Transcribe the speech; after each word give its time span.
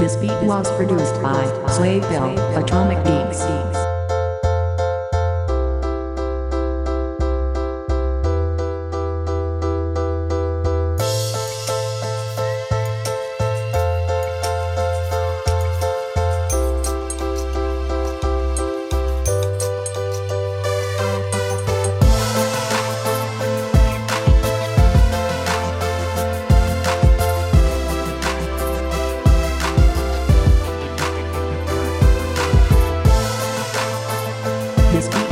This 0.00 0.16
beat 0.16 0.32
was 0.44 0.66
produced 0.76 1.20
by 1.22 1.44
Slave 1.68 2.02
Slayville 2.04 2.64
Atomic 2.64 3.04
Beats. 3.04 3.79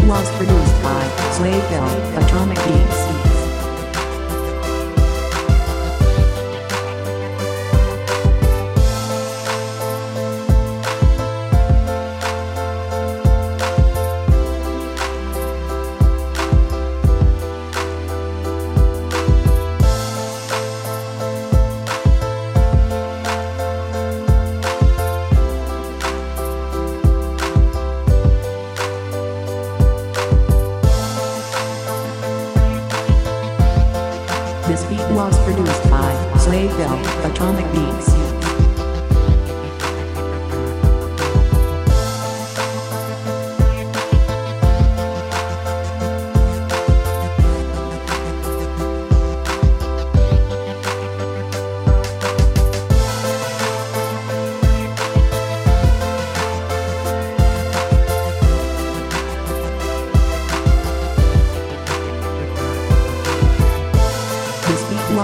Was 0.09 0.31
produced 0.37 0.83
by 0.83 1.03
Slayville 1.37 2.25
Atomic 2.25 2.57
Beats. 2.65 3.18
This 34.69 34.85
beat 34.85 35.01
was 35.13 35.35
produced 35.45 35.91
by 35.91 36.13
Slayville 36.37 37.33
Atomic 37.33 37.65
Beats. 37.73 38.48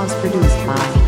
Was 0.05 0.13
produced 0.21 0.67
by 0.67 1.04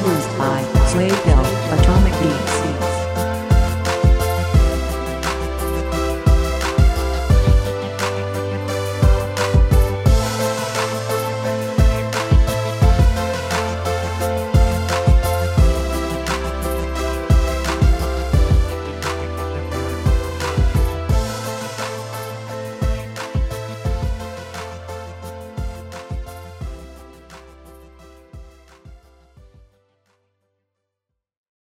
produced 0.00 0.28
by 0.36 0.62
Beats. 0.92 1.35